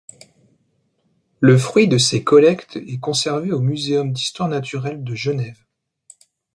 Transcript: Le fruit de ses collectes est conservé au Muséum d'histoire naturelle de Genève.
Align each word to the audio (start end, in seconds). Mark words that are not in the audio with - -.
Le 1.41 1.59
fruit 1.59 1.87
de 1.87 1.99
ses 1.99 2.23
collectes 2.23 2.77
est 2.77 2.97
conservé 2.99 3.51
au 3.51 3.59
Muséum 3.59 4.11
d'histoire 4.11 4.49
naturelle 4.49 5.03
de 5.03 5.13
Genève. 5.13 5.63